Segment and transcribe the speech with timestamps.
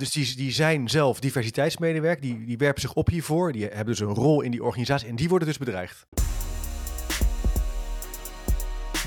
[0.00, 4.00] Dus die, die zijn zelf diversiteitsmedewerker, die, die werpen zich op hiervoor, die hebben dus
[4.00, 6.06] een rol in die organisatie en die worden dus bedreigd.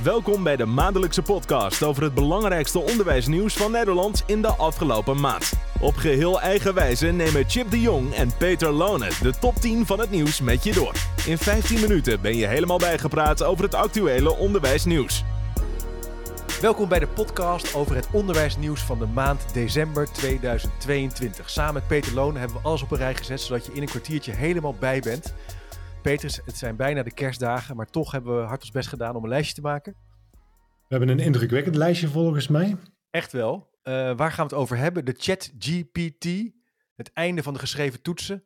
[0.03, 5.53] Welkom bij de maandelijkse podcast over het belangrijkste onderwijsnieuws van Nederland in de afgelopen maand.
[5.81, 9.99] Op geheel eigen wijze nemen Chip de Jong en Peter Lone de top 10 van
[9.99, 10.93] het nieuws met je door.
[11.25, 15.23] In 15 minuten ben je helemaal bijgepraat over het actuele onderwijsnieuws.
[16.61, 21.49] Welkom bij de podcast over het onderwijsnieuws van de maand december 2022.
[21.49, 23.87] Samen met Peter Lone hebben we alles op een rij gezet, zodat je in een
[23.87, 25.33] kwartiertje helemaal bij bent.
[26.01, 29.23] Peter, het zijn bijna de kerstdagen, maar toch hebben we hard ons best gedaan om
[29.23, 29.95] een lijstje te maken.
[30.31, 32.75] We hebben een indrukwekkend lijstje volgens mij.
[33.09, 33.69] Echt wel.
[33.83, 35.05] Uh, waar gaan we het over hebben?
[35.05, 36.25] De chat GPT,
[36.95, 38.43] het einde van de geschreven toetsen.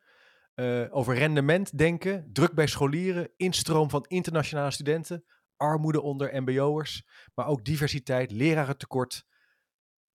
[0.55, 5.23] Uh, over rendement denken, druk bij scholieren, instroom van internationale studenten,
[5.63, 7.03] armoede onder mbo'ers,
[7.35, 9.25] maar ook diversiteit, lerarentekort,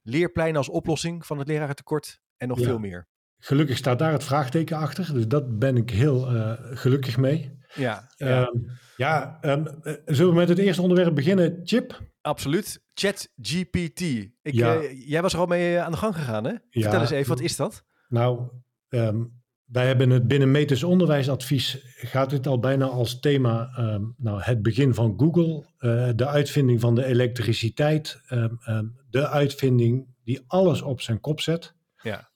[0.01, 2.65] leerpleinen als oplossing van het lerarentekort en nog Ja.
[2.65, 3.07] veel meer.
[3.39, 7.57] Gelukkig staat daar het vraagteken achter, dus dat ben ik heel eh, gelukkig mee.
[7.73, 8.51] Ja, ja Ja,
[8.95, 11.59] ja ehm, eh, zullen we met het eerste onderwerp beginnen?
[11.63, 12.01] Chip?
[12.21, 12.81] absoluut.
[12.93, 14.01] Chat GPT.
[14.01, 14.75] Ik, Ja.
[14.75, 16.53] eh, jij was er al mee aan de gang gegaan, hè?
[16.69, 17.83] Vertel eens even, wat is dat?
[18.07, 18.49] Nou,
[18.89, 19.23] ehm,
[19.67, 24.61] wij hebben het binnen Meters Onderwijsadvies, gaat dit al bijna als thema, ehm, nou, het
[24.61, 30.81] begin van Google, eh, de uitvinding van de elektriciteit, ehm, ehm, de uitvinding die alles
[30.81, 31.73] op zijn kop zet.
[32.01, 32.31] Ja.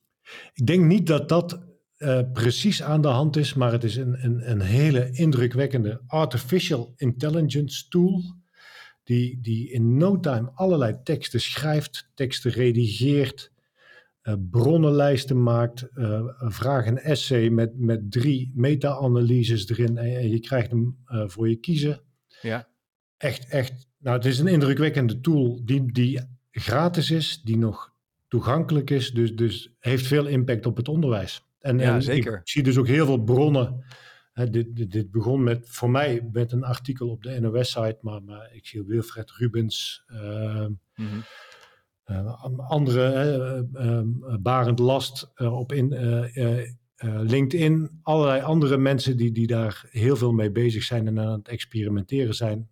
[0.54, 4.24] Ik denk niet dat dat eh, precies aan de hand is, maar het is een,
[4.24, 8.24] een, een hele indrukwekkende artificial intelligence tool.
[9.04, 13.51] Die, die in no time allerlei teksten schrijft, teksten redigeert,
[14.22, 20.40] eh, bronnenlijsten maakt, eh, vraag een essay met, met drie meta-analyses erin en, en je
[20.40, 22.02] krijgt hem eh, voor je kiezen.
[22.42, 22.68] Ja.
[23.18, 27.94] Echt, echt, nou het is een indrukwekkende tool die, die gratis is, die nog
[28.28, 31.46] toegankelijk is, dus, dus heeft veel impact op het onderwijs.
[31.60, 32.40] En, Ja, en zeker.
[32.40, 33.86] ik zie dus ook heel veel bronnen.
[34.34, 38.24] Hè, dit, dit, dit begon met, voor mij met een artikel op de NOS-site, maar,
[38.24, 40.04] maar ik zie Wilfred Rubens,
[40.96, 41.20] Mhm.
[42.12, 44.06] Eh, andere, eh, eh, eh,
[44.40, 45.96] Barend Last op in,
[47.22, 51.48] LinkedIn, allerlei andere mensen die, die daar heel veel mee bezig zijn en aan het
[51.48, 52.70] experimenteren zijn.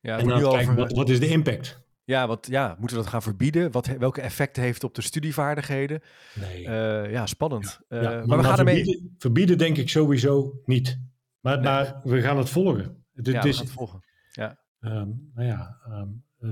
[0.00, 1.82] Ja, en dan nu kijken, over, wat, wat is de impact?
[2.04, 3.70] ja, wat, ja, moeten we dat gaan verbieden?
[3.70, 6.00] Wat, welke effecten heeft het op de studievaardigheden?
[6.34, 6.62] Nee.
[7.10, 7.80] Ja, spannend.
[7.88, 8.74] Ja, maar we gaan ermee...
[8.84, 11.00] verbieden, verbieden denk ik sowieso niet.
[11.40, 11.64] Maar, Nee.
[11.64, 13.04] maar we gaan het volgen.
[13.14, 14.00] Het, Ja, het we is gaan het volgen.
[14.80, 16.08] ehm, nou ja, ehm,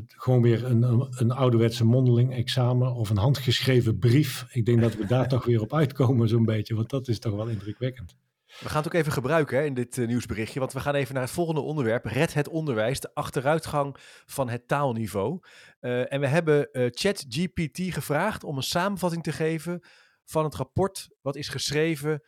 [0.06, 4.46] gewoon weer een, een, een ouderwetse mondeling examen of een handgeschreven brief.
[4.50, 7.34] Ik denk dat we daar toch weer op uitkomen zo'n beetje, want dat is toch
[7.34, 8.16] wel indrukwekkend.
[8.48, 11.14] We gaan het ook even gebruiken hè, in dit eh, nieuwsberichtje, want we gaan even
[11.14, 12.04] naar het volgende onderwerp.
[12.04, 13.96] Red het onderwijs, de achteruitgang
[14.26, 15.40] van het taalniveau.
[15.80, 19.80] Eh, en we hebben eh, ChatGPT gevraagd om een samenvatting te geven
[20.24, 22.22] van het rapport wat is geschreven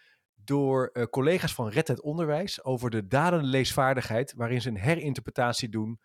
[0.45, 6.01] door collega's van Red het Onderwijs over de dalende leesvaardigheid, waarin ze een herinterpretatie doen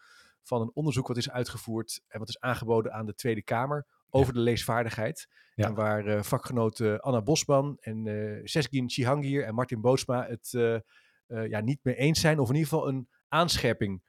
[0.47, 4.33] van een onderzoek wat is uitgevoerd en wat is aangeboden aan de Tweede Kamer over
[4.33, 5.27] de leesvaardigheid.
[5.55, 5.67] Ja.
[5.67, 11.47] En waar eh, vakgenoten Anna Bosman en eh Sesgin Chihangir en Martin Bootsma het eh,
[11.49, 14.03] ja, niet mee eens zijn, of in ieder geval een aanscherping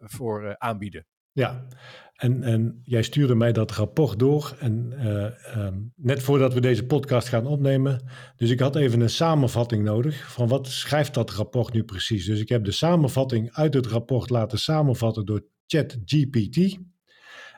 [0.00, 1.06] voor aanbieden.
[1.34, 1.66] Ja,
[2.14, 4.56] en, en jij stuurde mij dat rapport door.
[4.58, 8.02] En eh, ehm, net voordat we deze podcast gaan opnemen.
[8.36, 10.32] Dus ik had even een samenvatting nodig.
[10.32, 12.26] Van wat schrijft dat rapport nu precies?
[12.26, 16.78] Dus ik heb de samenvatting uit het rapport laten samenvatten door ChatGPT.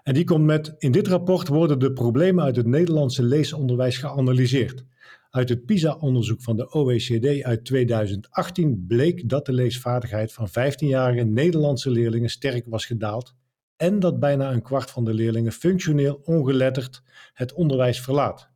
[0.03, 4.85] En die komt met: In dit rapport worden de problemen uit het Nederlandse leesonderwijs geanalyseerd.
[5.31, 11.91] Uit het PISA-onderzoek van de OECD uit 2018 bleek dat de leesvaardigheid van 15-jarige Nederlandse
[11.91, 13.35] leerlingen sterk was gedaald
[13.77, 18.51] en dat bijna een kwart van de leerlingen functioneel ongeletterd het onderwijs verlaat.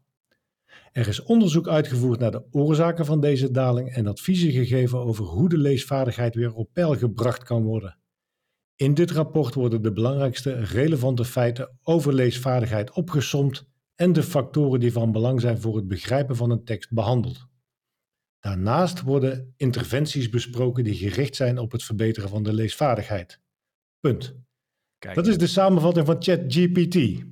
[0.93, 5.49] Er is onderzoek uitgevoerd naar de oorzaken van deze daling en adviezen gegeven over hoe
[5.49, 7.99] de leesvaardigheid weer op peil gebracht kan worden.
[8.77, 14.93] In dit rapport worden de belangrijkste relevante feiten over leesvaardigheid opgesomd en de factoren die
[14.93, 17.49] van belang zijn voor het begrijpen van een tekst behandeld.
[18.39, 23.41] Daarnaast worden interventies besproken die gericht zijn op het verbeteren van de leesvaardigheid.
[24.01, 24.35] Punt.
[25.01, 27.25] Kijk, Dat is de samenvatting van ChatGPT.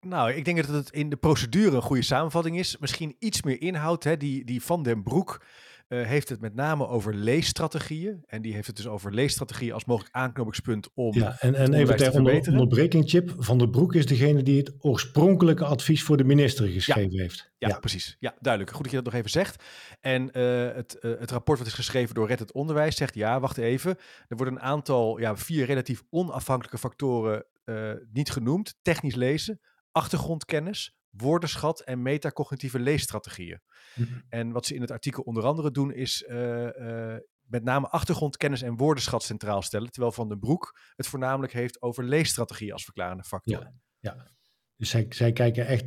[0.00, 2.78] Nou, ik denk dat het in de procedure een goede samenvatting is.
[2.78, 4.04] Misschien iets meer inhoud.
[4.04, 4.16] Hè.
[4.16, 5.44] Die, die Van den Broek
[5.88, 8.22] eh, heeft het met name over leesstrategieën.
[8.26, 11.14] En die heeft het dus over leesstrategieën als mogelijk aanknopingspunt om...
[11.14, 13.34] Ja, en, en even ter onder, onderbreking, Chip.
[13.38, 17.50] Van der Broek is degene die het oorspronkelijke advies voor de minister geschreven heeft.
[17.58, 18.16] Ja, precies.
[18.18, 18.74] Ja, duidelijk.
[18.74, 19.64] Goed dat je dat nog even zegt.
[20.00, 23.40] En eh, het, eh, het rapport wat is geschreven door Red het Onderwijs zegt, ja,
[23.40, 23.96] wacht even.
[24.28, 27.44] Er worden een aantal, ja, vier relatief onafhankelijke factoren
[28.12, 28.74] niet genoemd.
[28.82, 29.60] Technisch lezen,
[29.92, 33.60] achtergrondkennis, woordenschat en metacognitieve leesstrategieën.
[33.94, 34.20] Mhm.
[34.28, 38.62] En wat ze in het artikel onder andere doen is eh, eh, met name achtergrondkennis
[38.62, 43.24] en woordenschat centraal stellen, terwijl Van den Broek het voornamelijk heeft over leesstrategie als verklarende
[43.24, 43.60] factor.
[43.60, 44.26] Ja, ja.
[44.76, 45.84] Dus zij, zij kijken echt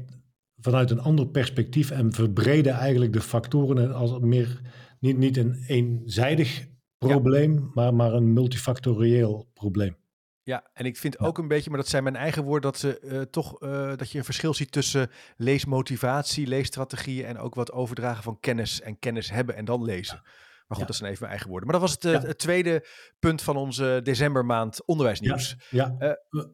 [0.57, 4.61] vanuit een ander perspectief en verbreden eigenlijk de factoren als meer,
[4.99, 6.67] niet, niet een eenzijdig
[6.97, 10.00] probleem, maar, maar een multifactorieel probleem.
[10.43, 11.25] Ja, en ik vind Ja.
[11.25, 14.11] ook een beetje, maar dat zijn mijn eigen woorden, dat, ze, eh, toch, eh, dat
[14.11, 19.31] je een verschil ziet tussen leesmotivatie, leesstrategieën en ook wat overdragen van kennis en kennis
[19.31, 20.19] hebben en dan lezen.
[20.23, 20.85] Maar goed, Ja.
[20.85, 21.69] dat zijn even mijn eigen woorden.
[21.69, 22.27] Maar dat was het, eh, Ja.
[22.27, 22.85] het tweede
[23.19, 25.55] punt van onze decembermaand onderwijsnieuws.
[25.69, 25.95] Ja,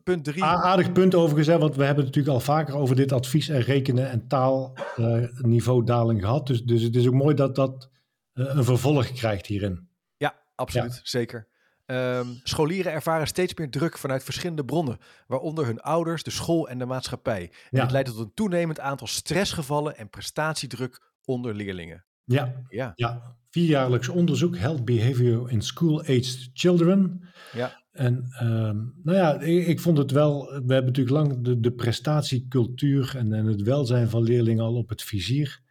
[0.04, 0.44] Punt drie.
[0.44, 3.62] Aardig punt overigens, hè, want we hebben het natuurlijk al vaker over dit advies en
[3.62, 6.48] rekenen en taalniveaudaling gehad.
[6.48, 7.90] Dus, dus het is ook mooi dat dat
[8.34, 9.90] een vervolg krijgt hierin.
[10.18, 11.00] Ja, absoluut.
[11.04, 11.48] Zeker.
[11.88, 14.98] Ehm, scholieren ervaren steeds meer druk vanuit verschillende bronnen,
[15.28, 17.42] waaronder hun ouders, de school en de maatschappij.
[17.42, 17.82] En Ja.
[17.82, 22.06] dit leidt tot een toenemend aantal stressgevallen en prestatiedruk onder leerlingen.
[22.24, 23.36] Ja, Ja, ja.
[23.50, 27.22] vierjaarlijks onderzoek Health Behavior in School-Aged Children.
[27.54, 31.60] ja, En ehm, nou ja, ik, ik vond het wel, we hebben natuurlijk lang de,
[31.60, 35.62] de prestatiecultuur en, en het welzijn van leerlingen al op het vizier.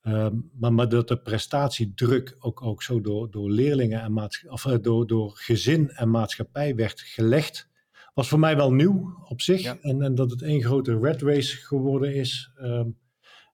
[0.00, 4.76] Ehm, maar, maar dat de prestatiedruk ook, ook zo door, door leerlingen en of eh,
[4.80, 7.68] door, door gezin en maatschappij werd gelegd,
[8.14, 9.62] was voor mij wel nieuw op zich.
[9.62, 9.78] Ja.
[9.80, 12.50] En, en dat het één grote red race geworden is.
[12.56, 12.88] ehm,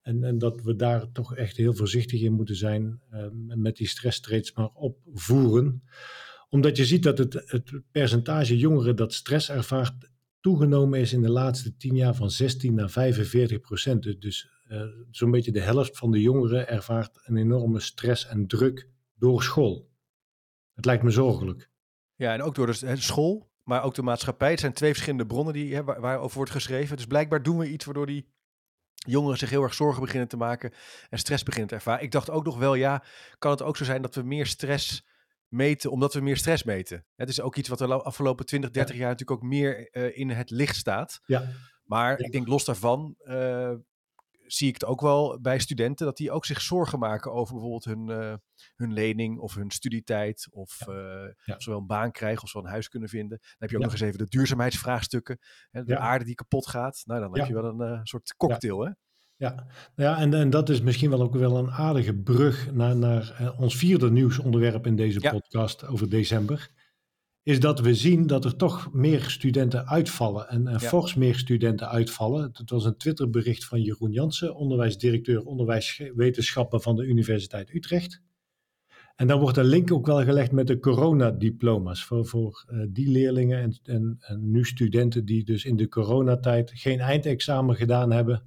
[0.03, 3.89] en, en dat we daar toch echt heel voorzichtig in moeten zijn ehm, met die
[3.89, 5.83] stress steeds maar opvoeren
[6.49, 10.11] omdat je ziet dat het, het percentage jongeren dat stress ervaart
[10.41, 14.21] toegenomen is in de laatste tien jaar van 16 naar 45 procent.
[14.21, 14.81] Dus, eh,
[15.11, 19.91] zo'n beetje de helft van de jongeren ervaart een enorme stress en druk door school.
[20.75, 21.71] Het lijkt me zorgelijk.
[22.15, 24.51] ja, en ook door de school, maar ook de maatschappij.
[24.51, 26.97] Het zijn twee verschillende bronnen die, waar, waarover wordt geschreven.
[26.97, 28.35] Dus blijkbaar doen we iets waardoor die
[28.95, 30.73] jongeren zich heel erg zorgen beginnen te maken
[31.11, 32.03] en stress beginnen te ervaren.
[32.05, 33.05] Ik dacht ook nog wel, ja,
[33.39, 35.07] kan het ook zo zijn dat we meer stress
[35.49, 37.05] meten omdat we meer stress meten?
[37.17, 40.19] Het is ook iets wat de lo- afgelopen 20, 30 jaar natuurlijk ook meer eh,
[40.19, 41.21] in het licht staat.
[41.27, 41.49] Ja,
[41.85, 42.25] Maar Ja.
[42.27, 43.73] ik denk los daarvan eh,
[44.47, 47.85] zie ik het ook wel bij studenten dat die ook zich zorgen maken over bijvoorbeeld
[47.85, 48.35] hun, eh,
[48.77, 50.49] hun lening of hun studietijd.
[50.51, 50.95] Of eh,
[51.45, 51.55] Ja.
[51.55, 53.39] of ze wel een baan krijgen of ze wel een huis kunnen vinden.
[53.41, 53.89] Dan heb je ook Ja.
[53.89, 55.39] nog eens even de duurzaamheidsvraagstukken.
[55.71, 57.03] Hè, de aarde die kapot gaat.
[57.05, 58.81] Nou, dan heb je wel een eh, soort cocktail.
[58.85, 58.91] Hè?
[59.37, 59.51] ja.
[59.95, 63.55] Nou ja en, en dat is misschien wel ook wel een aardige brug naar, naar
[63.59, 66.71] ons vierde nieuwsonderwerp in deze podcast over december.
[67.47, 70.79] Is dat we zien dat er toch meer studenten uitvallen en, en Ja.
[70.79, 72.51] fors meer studenten uitvallen.
[72.53, 78.23] Het was een Twitterbericht van Jeroen Jansen, onderwijsdirecteur onderwijswetenschappen van de Universiteit Utrecht.
[79.17, 83.09] En dan wordt een link ook wel gelegd met de coronadiploma's voor, voor eh, die
[83.11, 88.43] leerlingen en, en, en nu studenten die dus in de coronatijd geen eindexamen gedaan hebben.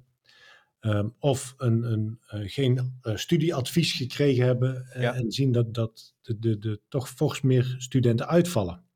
[0.80, 5.14] ehm, of een, een, eh, geen eh, studieadvies gekregen hebben Ja.
[5.14, 8.88] en zien dat, dat de, de, de toch fors meer studenten uitvallen.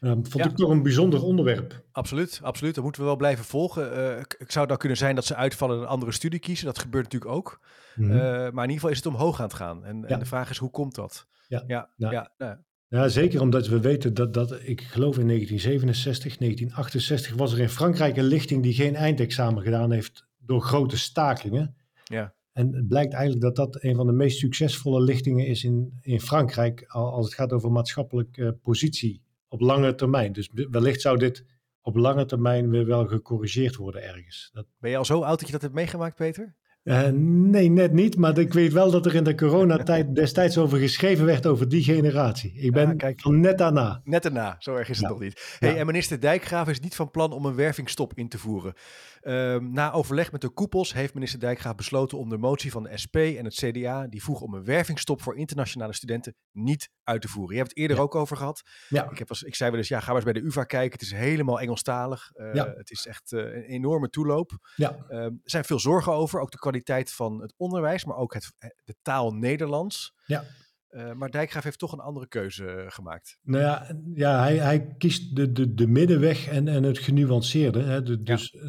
[0.00, 0.44] Ehm vond Ja.
[0.50, 1.84] ik toch een bijzonder onderwerp.
[1.92, 2.74] Absoluut, absoluut.
[2.74, 3.92] Dat moeten we wel blijven volgen.
[4.16, 6.66] Eh, k- het zou dan kunnen zijn dat ze uitvallen en een andere studie kiezen.
[6.66, 7.60] Dat gebeurt natuurlijk ook.
[7.96, 8.10] Mhm.
[8.10, 9.84] Eh, maar in ieder geval is het omhoog aan het gaan.
[9.84, 11.26] En, en de vraag is, hoe komt dat?
[11.48, 11.64] Ja.
[11.66, 12.30] ja, Ja.
[12.38, 17.58] ja, Ja, zeker omdat we weten dat, dat ik geloof in 1967, 1968 was er
[17.60, 21.74] in Frankrijk een lichting die geen eindexamen gedaan heeft door grote stakingen.
[22.04, 22.34] ja.
[22.52, 26.20] En het blijkt eigenlijk dat dat een van de meest succesvolle lichtingen is in, in
[26.20, 30.32] Frankrijk al- als het gaat over maatschappelijke positie op lange termijn.
[30.32, 31.44] Dus wellicht zou dit
[31.82, 34.50] op lange termijn weer wel gecorrigeerd worden ergens.
[34.52, 36.54] Dat, Ben je al zo oud dat je dat hebt meegemaakt, Peter?
[36.82, 40.78] eh, nee, net niet, maar ik weet wel dat er in de coronatijd destijds over
[40.78, 42.52] geschreven werd over die generatie.
[42.52, 44.00] Ik ben van net daarna.
[44.04, 45.12] Net daarna, zo erg is het Ja.
[45.12, 45.56] nog niet.
[45.58, 45.76] Hey, Ja.
[45.76, 48.74] En minister Dijkgraaf is niet van plan om een wervingstop in te voeren.
[49.20, 52.98] Ehm, na overleg met de koepels heeft minister Dijkgraaf besloten om de motie van de
[53.02, 57.28] SP en het CDA, die vroeg om een wervingstop voor internationale studenten, niet uit te
[57.28, 57.52] voeren.
[57.52, 58.02] Je hebt het eerder Ja.
[58.02, 58.62] ook over gehad.
[58.88, 60.64] Ja, Ik, heb als, ik zei wel eens, ja, ga maar eens bij de UvA
[60.64, 60.92] kijken.
[60.92, 62.30] Het is helemaal Engelstalig.
[62.32, 62.72] Eh, Ja.
[62.76, 64.58] Het is echt eh, een enorme toeloop.
[64.76, 64.96] ja.
[65.08, 68.52] Ehm, er zijn veel zorgen over, ook de kwaliteit van het onderwijs, maar ook het,
[68.84, 70.14] de taal Nederlands.
[70.26, 70.44] Ja.
[70.88, 73.38] Eh, maar Dijkgraaf heeft toch een andere keuze eh, gemaakt.
[73.42, 77.82] Nou ja, ja hij, hij kiest de, de, de middenweg en, en het genuanceerde.
[77.82, 78.02] Hè.
[78.02, 78.62] De- dus eh,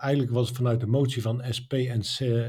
[0.00, 2.00] eigenlijk was het vanuit de motie van SP en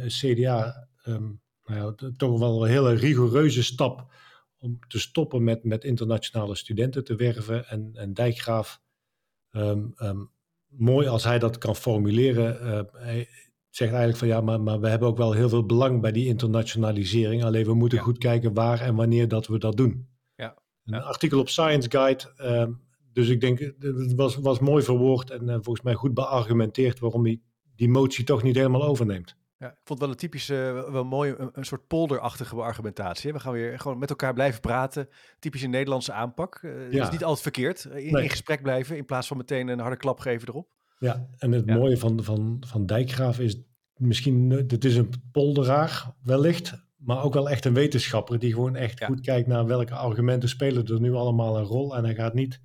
[0.08, 1.29] CDA ehm,
[1.65, 4.13] nou ja, toch wel een hele rigoureuze stap
[4.58, 7.67] om te stoppen met, met internationale studenten te werven.
[7.67, 8.81] En, en Dijkgraaf,
[9.51, 10.20] ehm, ehm,
[10.67, 12.58] mooi als hij dat kan formuleren,
[12.93, 13.27] hij
[13.70, 16.27] zegt eigenlijk van ja, maar, maar we hebben ook wel heel veel belang bij die
[16.27, 17.43] internationalisering.
[17.43, 18.03] Alleen we moeten Ja.
[18.03, 20.08] goed kijken waar en wanneer dat we dat doen.
[20.36, 20.58] Ja.
[20.86, 22.24] Een artikel op Science Guide.
[23.13, 27.00] Dus ik denk, eh, het was, was mooi verwoord en eh, volgens mij goed beargumenteerd
[27.00, 27.41] waarom hij
[27.75, 29.36] die motie toch niet helemaal overneemt.
[29.58, 33.34] Ja, ik vond het wel een typische, wel mooi, een, een soort polderachtige argumentatie.
[33.34, 35.10] We gaan weer gewoon met elkaar blijven praten.
[35.39, 36.62] Typische Nederlandse aanpak.
[36.62, 37.03] Uh, ja.
[37.03, 37.86] is niet altijd verkeerd.
[37.86, 40.68] In, in, gesprek blijven in plaats van meteen een harde klap geven erop.
[41.00, 43.62] Ja, en het mooie van, van, van Dijkgraaf is
[43.96, 49.03] misschien, het is een polderaar wellicht, maar ook wel echt een wetenschapper die gewoon echt
[49.06, 51.96] goed kijkt naar welke argumenten spelen er nu allemaal een rol.
[51.96, 52.60] En hij gaat niet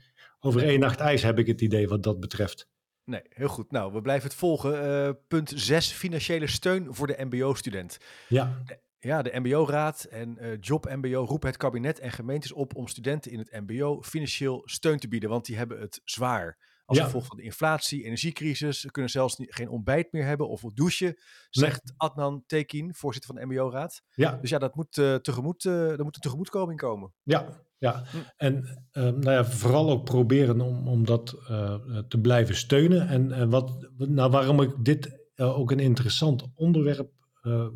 [0.47, 2.69] over één nacht ijs, heb ik het idee wat dat betreft.
[3.05, 3.71] Nee, heel goed.
[3.71, 4.85] Nou, we blijven het volgen.
[4.85, 7.99] Uh, punt 6, financiële steun voor de mbo-student.
[8.29, 8.63] Ja.
[8.99, 13.31] ja, de mbo-raad en uh, Job MBO roepen het kabinet en gemeentes op om studenten
[13.31, 16.75] in het mbo financieel steun te bieden, want die hebben het zwaar.
[16.87, 18.81] Als gevolg van de inflatie, energiecrisis.
[18.81, 21.19] Ze kunnen zelfs niet, geen ontbijt meer hebben of douchen,
[21.51, 24.03] zegt Adnan Tekin, voorzitter van de MBO-raad.
[24.15, 24.39] Ja.
[24.41, 27.15] Dus ja, dat moet, uh, tegemoet, uh, er moet een tegemoetkoming komen.
[27.23, 28.05] Ja, ja.
[28.37, 28.55] En
[28.93, 31.75] uh, nou ja, vooral ook proberen om, om dat uh,
[32.09, 33.09] te blijven steunen.
[33.09, 37.11] En, en wat, nou, waarom ik dit ook een interessant onderwerp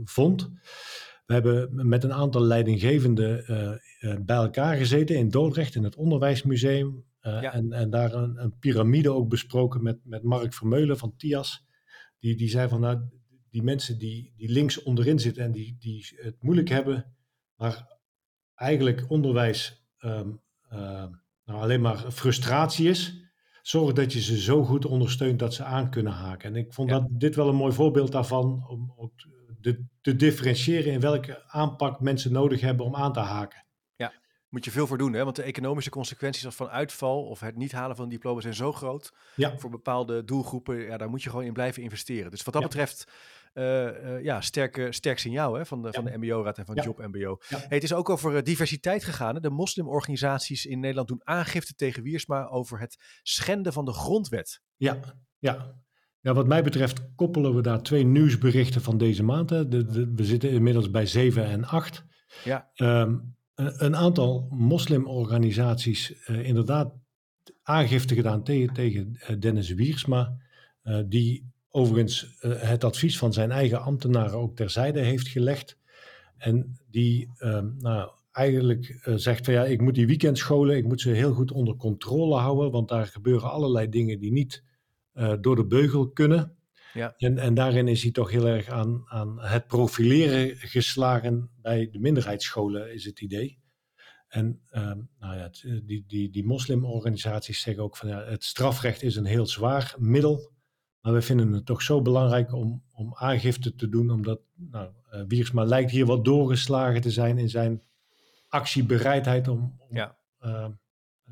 [0.05, 0.51] vond.
[1.27, 3.45] We hebben met een aantal leidinggevenden
[4.25, 7.05] bij elkaar gezeten in Dordrecht in het Onderwijsmuseum.
[7.21, 11.67] En, en daar een, een, piramide ook besproken met, met Mark Vermeulen van TIAS.
[12.19, 13.01] Die, die zei van nou,
[13.51, 17.15] die mensen die, die links onderin zitten en die, die het moeilijk hebben,
[17.57, 17.99] maar
[18.55, 20.41] eigenlijk onderwijs um,
[20.73, 20.79] uh,
[21.45, 23.19] nou, alleen maar frustratie is.
[23.63, 26.49] Zorg dat je ze zo goed ondersteunt dat ze aan kunnen haken.
[26.49, 29.13] En ik vond dat dit wel een mooi voorbeeld daarvan om ook
[29.61, 33.65] te, te differentiëren in welke aanpak mensen nodig hebben om aan te haken
[34.51, 35.13] moet je veel voor doen.
[35.13, 35.25] Hè?
[35.25, 38.73] Want de economische consequenties van uitval of het niet halen van een diploma zijn zo
[38.73, 39.13] groot.
[39.35, 39.59] Ja.
[39.59, 42.31] Voor bepaalde doelgroepen, ja, daar moet je gewoon in blijven investeren.
[42.31, 43.07] Dus wat dat betreft,
[44.23, 47.39] ja, sterke, sterk signaal hè, van de, van de MBO-raad en van Job MBO.
[47.49, 49.35] Hey, het is ook over uh, diversiteit gegaan.
[49.35, 49.41] Hè?
[49.41, 54.63] De moslimorganisaties in Nederland doen aangifte tegen Wiersma over het schenden van de grondwet.
[54.77, 54.99] Ja,
[55.39, 55.79] ja.
[56.23, 59.49] Ja, wat mij betreft koppelen we daar twee nieuwsberichten van deze maand.
[59.49, 62.05] De, de, we zitten inmiddels bij 7 en 8.
[62.45, 62.71] Ja.
[62.77, 66.93] Um, een aantal moslimorganisaties uh, inderdaad
[67.63, 70.37] aangifte gedaan tegen, tegen Dennis Wiersma,
[70.85, 75.79] uh, die overigens het advies van zijn eigen ambtenaren ook terzijde heeft gelegd.
[76.37, 81.11] En die ehm, nou, eigenlijk zegt van ja, ik moet die weekendscholen, ik moet ze
[81.11, 84.65] heel goed onder controle houden, want daar gebeuren allerlei dingen die niet
[85.41, 86.57] door de beugel kunnen.
[86.93, 87.15] Ja.
[87.17, 91.99] En, en daarin is hij toch heel erg aan, aan het profileren geslagen bij de
[91.99, 93.59] minderheidsscholen, is het idee.
[94.29, 99.03] En um, nou ja, het, die, die, die moslimorganisaties zeggen ook van ja, het strafrecht
[99.03, 100.53] is een heel zwaar middel.
[101.01, 105.23] Maar we vinden het toch zo belangrijk om, om aangifte te doen, omdat nou, uh,
[105.29, 107.83] Wiersma lijkt hier wat doorgeslagen te zijn in zijn
[108.49, 110.17] actiebereidheid om, om ja.
[110.41, 110.67] uh,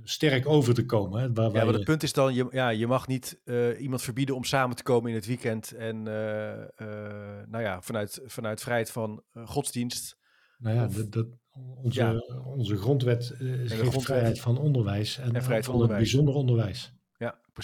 [0.03, 1.21] sterk over te komen.
[1.21, 4.03] Hè, waar ja, maar het punt is dan, je, ja, je mag niet uh, iemand
[4.03, 5.73] verbieden om samen te komen in het weekend.
[5.73, 10.17] En nou ja, vanuit, vanuit vrijheid van godsdienst.
[10.59, 11.27] Nou ja, of, dat, dat,
[11.83, 12.19] onze, ja.
[12.45, 15.19] onze grondwet geeft grondwet, vrijheid van onderwijs.
[15.19, 16.03] En, en vrijheid van onderwijs.
[16.03, 16.93] bijzonder onderwijs.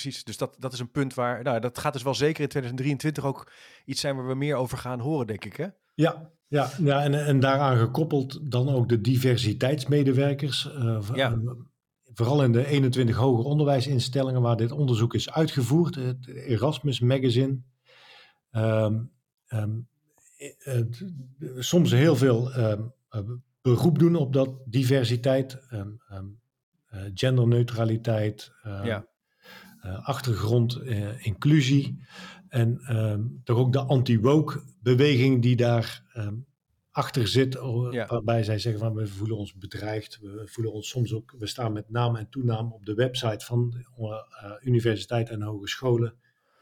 [0.01, 0.25] Precies.
[0.25, 3.25] Dus dat, dat is een punt waar, nou, dat gaat dus wel zeker in 2023
[3.25, 3.53] ook
[3.85, 5.67] iets zijn waar we meer over gaan horen, denk ik, hè?
[5.95, 10.71] Ja, ja, ja en, en daaraan gekoppeld dan ook de diversiteitsmedewerkers.
[11.15, 11.39] ja
[12.05, 17.59] vooral in de 21 hoger onderwijsinstellingen waar dit onderzoek is uitgevoerd, het Erasmus Magazine.
[18.51, 19.11] Um,
[19.49, 19.89] um,
[20.59, 21.05] het,
[21.59, 22.93] soms heel veel um,
[23.63, 25.59] beroep doen op dat diversiteit,
[27.15, 29.13] genderneutraliteit, ja.
[29.85, 31.99] Uh, achtergrond, uh, inclusie.
[32.49, 32.81] En
[33.45, 36.03] toch ook de anti-woke beweging die daar
[36.91, 37.59] achter zit,
[37.91, 38.07] ja.
[38.07, 41.73] waarbij zij zeggen van we voelen ons bedreigd, we voelen ons soms ook, we staan
[41.73, 46.15] met naam en toenaam op de website van de uh, universiteiten en hogescholen.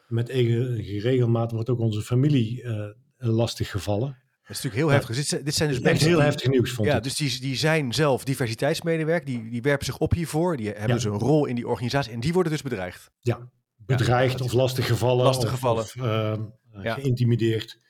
[0.08, 4.21] Met enige regelmaat wordt ook onze familie uh, lastig gevallen.
[4.42, 5.16] Dat is natuurlijk heel heftig.
[5.16, 7.02] Dit, dit zijn dus echt heel die, heftig nieuws, vond ja, ik.
[7.02, 10.94] Dus die, die zijn zelf diversiteitsmedewerker, die, die werpen zich op hiervoor, die hebben ja.
[10.94, 13.10] dus een rol in die organisatie en die worden dus bedreigd.
[13.20, 15.24] Ja, bedreigd ja, of lastig gevallen.
[15.24, 15.82] Lastig gevallen.
[15.82, 16.34] Of, of uh,
[16.72, 17.80] geïntimideerd.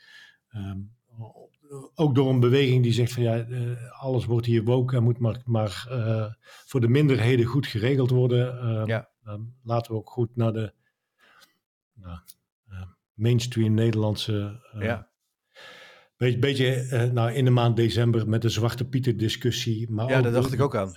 [0.55, 0.95] Um,
[1.95, 5.19] ook door een beweging die zegt van ja, uh, alles wordt hier woke en moet
[5.19, 8.65] maar, maar uh, voor de minderheden goed geregeld worden.
[8.65, 9.09] Uh, ja.
[9.63, 10.73] laten we ook goed naar de
[11.95, 12.19] nou,
[13.15, 14.61] mainstream Nederlandse.
[14.79, 15.11] ja.
[16.23, 19.91] Beetje, beetje nou, in de maand december met de Zwarte Pieter discussie.
[19.91, 20.95] Maar ja, daar dacht ik ook aan.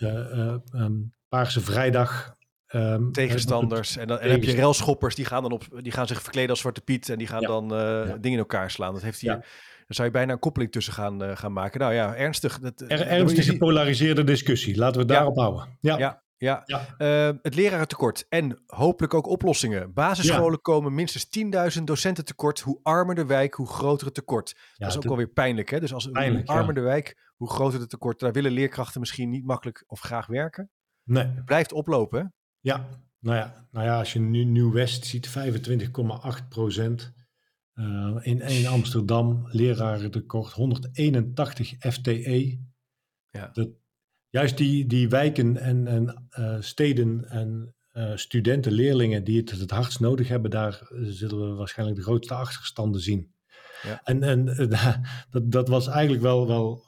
[0.74, 2.36] Um, Paarse Vrijdag.
[2.76, 3.98] Um, Tegenstanders.
[3.98, 6.50] En dan, en dan heb je relschoppers die gaan dan op, die gaan zich verkleden
[6.50, 7.48] als Zwarte Piet en die gaan ja.
[7.48, 7.68] dan
[8.08, 8.94] dingen in elkaar slaan.
[8.94, 9.46] Dat heeft hier.
[9.88, 11.80] Dan zou je bijna een koppeling tussen gaan, uh, gaan maken.
[11.80, 12.60] Nou ja, ernstig.
[12.60, 14.78] Dat, er, ernstig gepolariseerde discussie.
[14.78, 15.42] Laten we het daarop ja.
[15.42, 15.78] houden.
[15.82, 15.98] Ja.
[15.98, 16.24] ja.
[16.46, 19.94] Ja, uh, het lerarentekort en hopelijk ook oplossingen.
[19.94, 21.28] Basisscholen komen minstens
[21.78, 22.60] 10.000 docenten tekort.
[22.60, 24.56] Hoe armer de wijk, hoe groter het tekort.
[24.76, 25.70] dat is ook wel weer pijnlijk.
[25.70, 25.80] Hè?
[25.80, 28.20] Dus als hoe armer de wijk, hoe groter het tekort.
[28.20, 30.70] Daar willen leerkrachten misschien niet makkelijk of graag werken.
[31.04, 31.26] Nee.
[31.26, 32.20] Het blijft oplopen.
[32.20, 32.26] Hè?
[32.60, 32.88] Ja,
[33.20, 37.14] nou ja, nou ja, als je nu Nieuw-West ziet, 25,8 procent.
[37.74, 42.60] Uh, in, in Amsterdam, lerarentekort, 181 FTE.
[43.30, 43.50] Ja.
[43.54, 43.70] Dat,
[44.36, 49.72] juist die, die wijken en, en uh, steden en uh, studenten, leerlingen die het het
[49.72, 53.32] hardst nodig hebben, daar zullen we waarschijnlijk de grootste achterstanden zien.
[53.84, 54.02] Ja.
[54.04, 54.46] En, en
[55.30, 56.86] dat, dat was eigenlijk wel, wel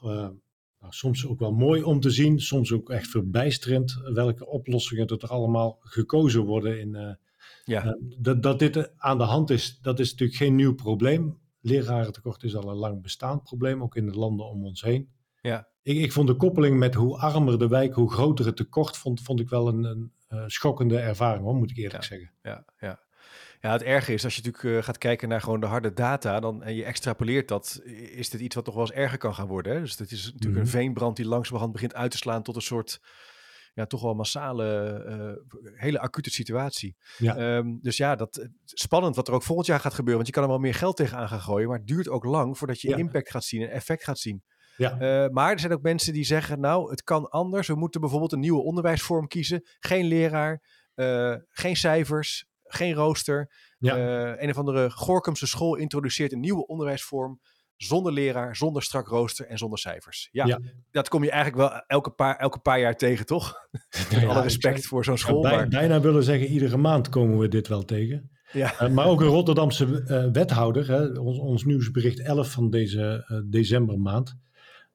[0.80, 5.28] nou, soms ook wel mooi om te zien, soms ook echt verbijsterend welke oplossingen er
[5.28, 6.80] allemaal gekozen worden.
[6.80, 7.18] In,
[7.64, 7.98] ja.
[8.18, 11.38] Dat, dat dit aan de hand is, dat is natuurlijk geen nieuw probleem.
[11.60, 15.08] Lerarentekort is al een lang bestaand probleem, ook in de landen om ons heen.
[15.48, 15.68] Ja.
[15.82, 19.20] Ik, ik vond de koppeling met hoe armer de wijk, hoe groter het tekort, vond,
[19.20, 22.08] vond ik wel een, een uh, schokkende ervaring, hoor, moet ik eerlijk ja.
[22.08, 22.32] zeggen.
[22.42, 23.06] Ja, ja.
[23.60, 26.40] Ja, het erge is als je natuurlijk uh, gaat kijken naar gewoon de harde data
[26.40, 29.46] dan, en je extrapoleert dat, is dit iets wat toch wel eens erger kan gaan
[29.46, 29.74] worden.
[29.74, 29.80] Hè?
[29.80, 30.60] Dus dit is natuurlijk mm -hmm.
[30.60, 33.00] een veenbrand die langzamerhand begint uit te slaan tot een soort,
[33.74, 36.96] ja, toch wel massale, uh, hele acute situatie.
[37.18, 37.56] Ja.
[37.56, 40.42] Um, dus ja, dat, spannend wat er ook volgend jaar gaat gebeuren, want je kan
[40.42, 42.96] er wel meer geld tegenaan gaan gooien, maar het duurt ook lang voordat je ja.
[42.96, 44.42] impact gaat zien en effect gaat zien.
[44.78, 45.24] Ja.
[45.24, 47.66] Uh, maar er zijn ook mensen die zeggen, nou, het kan anders.
[47.66, 49.64] We moeten bijvoorbeeld een nieuwe onderwijsvorm kiezen.
[49.78, 50.62] Geen leraar,
[50.94, 53.52] uh, geen cijfers, geen rooster.
[53.78, 53.96] Ja.
[53.96, 57.40] Uh, een of andere Gorkumse school introduceert een nieuwe onderwijsvorm.
[57.76, 60.28] Zonder leraar, zonder strak rooster en zonder cijfers.
[60.32, 60.60] Ja, ja.
[60.90, 63.54] dat kom je eigenlijk wel elke paar, elke paar jaar tegen, toch?
[64.12, 65.42] Met alle respect voor zo'n school.
[65.42, 65.68] bij, maar...
[65.68, 68.30] Bijna willen zeggen, iedere maand komen we dit wel tegen.
[68.52, 68.82] Ja.
[68.82, 73.40] Uh, maar ook een Rotterdamse uh, wethouder, hè, ons, ons, nieuwsbericht 11 van deze uh,
[73.44, 74.36] decembermaand,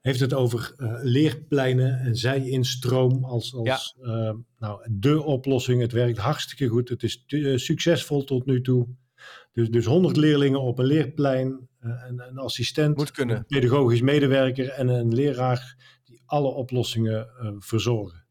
[0.03, 4.36] heeft het over leerpleinen en zij-instroom als, als ja.
[4.57, 5.81] nou, de oplossing.
[5.81, 6.89] Het werkt hartstikke goed.
[6.89, 7.24] Het is
[7.55, 8.88] succesvol tot nu toe.
[9.53, 13.36] Dus, dus 100 leerlingen op een leerplein, een, een assistent, Moet kunnen.
[13.36, 17.27] een pedagogisch medewerker en een leraar die alle oplossingen
[17.59, 18.24] verzorgen.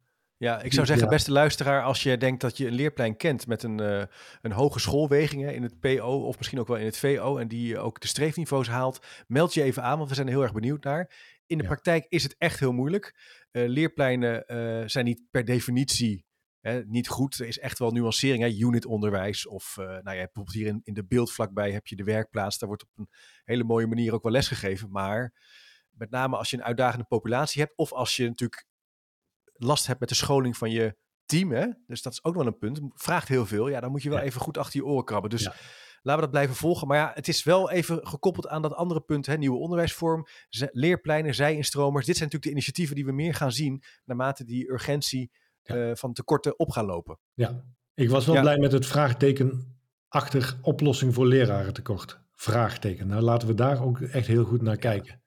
[0.42, 3.62] Ja, ik zou zeggen, beste luisteraar, als je denkt dat je een leerplein kent met
[3.62, 4.02] een, uh,
[4.42, 7.78] een hoge schoolweging in het PO of misschien ook wel in het VO en die
[7.78, 10.85] ook de streefniveaus haalt, meld je even aan, want we zijn er heel erg benieuwd
[10.85, 11.11] naar.
[11.52, 11.70] In de ja.
[11.70, 13.14] praktijk is het echt heel moeilijk.
[13.52, 16.24] Uh, leerpleinen uh, zijn niet per definitie
[16.60, 17.38] hè, niet goed.
[17.38, 18.48] Er is echt wel nuancering, hè?
[18.48, 22.58] unitonderwijs of nou ja, bijvoorbeeld hier in, in de beeld vlakbij heb je de werkplaats.
[22.58, 23.08] Daar wordt op een
[23.44, 25.32] hele mooie manier ook wel lesgegeven, maar
[25.90, 28.66] met name als je een uitdagende populatie hebt of als je natuurlijk
[29.52, 31.66] last hebt met de scholing van je team, hè?
[31.86, 34.18] dus dat is ook wel een punt, vraagt heel veel, ja, dan moet je wel
[34.18, 34.24] ja.
[34.24, 35.30] even goed achter je oren krabben.
[35.30, 35.54] Dus ja.
[36.02, 36.88] Laten we dat blijven volgen.
[36.88, 39.36] Maar ja, het is wel even gekoppeld aan dat andere punt, hè?
[39.36, 40.26] nieuwe onderwijsvorm,
[40.70, 42.06] leerpleinen, zij-instromers.
[42.06, 45.30] Dit zijn natuurlijk de initiatieven die we meer gaan zien, naarmate die urgentie
[45.62, 45.76] ja.
[45.76, 47.18] uh, van tekorten op gaan lopen.
[47.34, 49.76] Ja, ik was wel blij met het vraagteken
[50.08, 52.20] achter oplossing voor lerarentekort.
[52.32, 53.06] Vraagteken.
[53.06, 55.21] Nou, laten we daar ook echt heel goed naar kijken.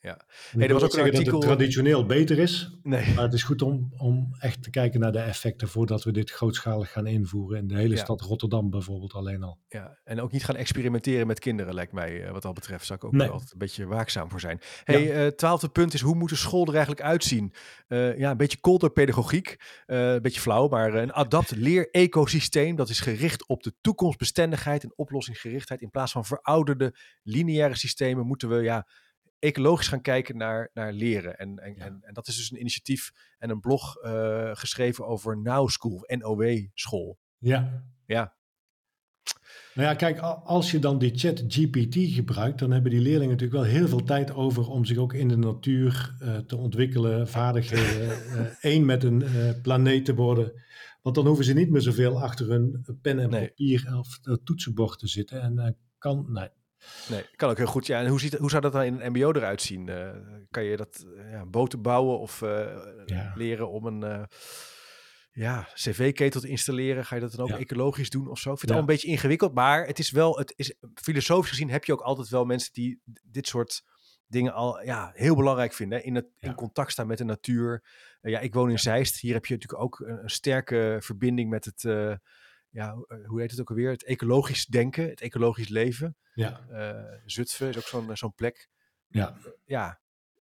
[0.00, 1.24] Ja, hey, er was ook een artikel...
[1.24, 2.78] dat het traditioneel beter is.
[2.82, 3.14] Nee.
[3.14, 6.30] Maar het is goed om, om echt te kijken naar de effecten voordat we dit
[6.30, 7.58] grootschalig gaan invoeren.
[7.58, 8.00] In de hele ja.
[8.00, 9.58] stad Rotterdam bijvoorbeeld alleen al.
[9.68, 12.86] Ja, en ook niet gaan experimenteren met kinderen, lijkt mij wat dat betreft.
[12.86, 13.28] Zou ik ook nee.
[13.28, 14.60] altijd een beetje waakzaam voor zijn.
[14.84, 15.24] Hey, ja.
[15.24, 17.52] uh, twaalfde punt is, hoe moet de school er eigenlijk uitzien?
[17.88, 19.56] Uh, ja, een beetje kolderpedagogiek.
[19.86, 22.76] Uh, een beetje flauw, maar een adapt leer-ecosysteem.
[22.76, 25.80] Dat is gericht op de toekomstbestendigheid en oplossingsgerichtheid.
[25.80, 28.62] In plaats van verouderde lineaire systemen moeten we...
[28.62, 28.86] ja
[29.38, 31.38] ecologisch gaan kijken naar, naar leren.
[31.38, 31.84] En, en, ja.
[31.84, 36.04] en, en, dat is dus een initiatief en een blog uh, geschreven over Now School,
[36.06, 37.18] NOW school.
[37.38, 37.84] Ja.
[38.06, 38.36] Ja.
[39.74, 43.62] Nou ja, kijk, als je dan die chat GPT gebruikt, dan hebben die leerlingen natuurlijk
[43.62, 48.06] wel heel veel tijd over om zich ook in de natuur uh, te ontwikkelen, vaardigheden,
[48.06, 49.24] uh, één met een
[49.62, 50.52] planeet te worden.
[51.02, 53.46] Want dan hoeven ze niet meer zoveel achter hun pen en nee.
[53.48, 55.40] papier of toetsenbord te zitten.
[55.40, 56.48] En kan, nee,
[57.08, 57.86] Nee, kan ook heel goed.
[57.86, 59.86] Ja, en hoe, ziet, hoe zou dat dan in een MBO eruit zien?
[59.86, 60.10] Uh,
[60.50, 62.48] kan je dat uh, ja, boten bouwen of uh,
[63.06, 63.32] ja.
[63.34, 64.28] leren om een
[65.30, 67.04] ja, cv-ketel te installeren?
[67.04, 67.58] Ga je dat dan ook ja.
[67.58, 68.52] ecologisch doen of zo?
[68.52, 71.70] Ik vind het al een beetje ingewikkeld, maar het is wel, het is, filosofisch gezien
[71.70, 73.82] heb je ook altijd wel mensen die dit soort
[74.26, 76.04] dingen al ja, heel belangrijk vinden.
[76.04, 77.84] In, het, in contact staan met de natuur.
[78.20, 79.20] ja, ik woon in Zeist.
[79.20, 81.84] Hier heb je natuurlijk ook een, een sterke verbinding met het
[82.70, 82.94] ja,
[83.26, 83.90] hoe heet het ook alweer?
[83.90, 86.16] Het ecologisch denken, het ecologisch leven.
[86.34, 86.60] Ja.
[86.70, 88.68] Uh, Zutphen is ook zo'n zo'n plek.
[89.06, 89.36] Ja.
[89.64, 90.00] ja.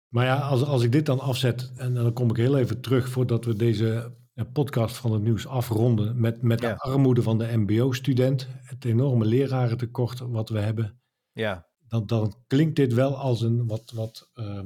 [0.08, 3.08] Maar ja, als, als ik dit dan afzet, en dan kom ik heel even terug
[3.08, 4.16] voordat we deze
[4.52, 6.68] podcast van het nieuws afronden met, met ja.
[6.68, 11.00] de armoede van de mbo-student, het enorme lerarentekort wat we hebben.
[11.32, 11.66] Ja.
[11.88, 14.60] Dan, dan klinkt dit wel als een wat, wat uh,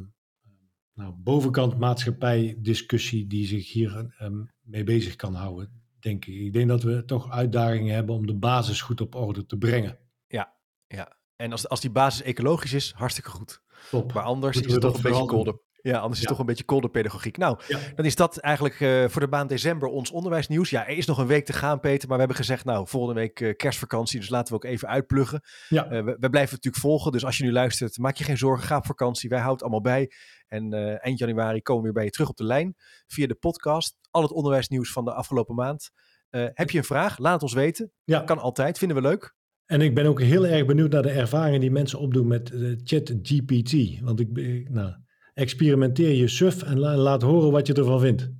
[0.94, 6.34] nou, bovenkant maatschappij discussie die zich hier um, mee bezig kan houden, denk ik.
[6.34, 9.98] Ik denk dat we toch uitdagingen hebben om de basis goed op orde te brengen.
[10.26, 10.54] Ja,
[10.86, 11.18] ja.
[11.36, 13.62] En als, als die basis ecologisch is, hartstikke goed.
[13.90, 14.12] Top.
[14.12, 15.58] Maar anders is het toch een beetje kolder.
[15.82, 17.36] Ja, anders is het toch een beetje kolderpedagogiek.
[17.36, 17.58] Nou,
[17.94, 20.70] dan is dat eigenlijk uh, voor de maand december ons onderwijsnieuws.
[20.70, 22.08] Ja, er is nog een week te gaan, Peter.
[22.08, 24.20] Maar we hebben gezegd, nou, volgende week uh, kerstvakantie.
[24.20, 25.40] Dus laten we ook even uitpluggen.
[25.68, 25.84] Ja.
[25.84, 27.12] Uh, we, we, blijven natuurlijk volgen.
[27.12, 28.66] Dus als je nu luistert, maak je geen zorgen.
[28.66, 29.28] Ga op vakantie.
[29.28, 30.12] Wij houden het allemaal bij.
[30.46, 32.74] En eind januari komen we weer bij je terug op de lijn.
[33.06, 33.96] Via de podcast.
[34.10, 35.90] Al het onderwijsnieuws van de afgelopen maand.
[36.30, 37.18] heb je een vraag?
[37.18, 37.92] Laat het ons weten.
[38.04, 38.20] Ja.
[38.20, 38.78] Kan altijd.
[38.78, 39.34] Vinden we leuk.
[39.66, 42.52] En ik ben ook heel erg benieuwd naar de ervaringen die mensen opdoen met
[42.84, 44.00] ChatGPT.
[44.00, 44.28] Want ik,
[44.70, 44.94] nou,
[45.40, 48.30] experimenteer je suf en laat horen wat je ervan vindt.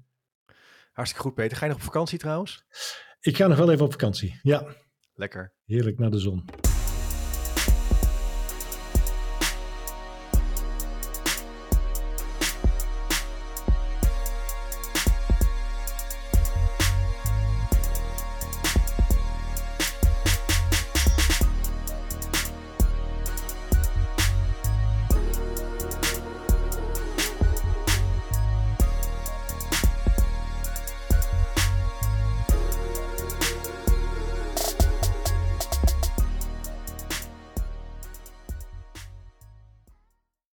[0.93, 1.57] Hartstikke goed, Peter.
[1.57, 2.65] Ga je nog op vakantie trouwens?
[3.21, 4.67] Ik ga nog wel even op vakantie, ja.
[5.15, 5.53] Lekker.
[5.65, 6.45] Heerlijk naar de zon.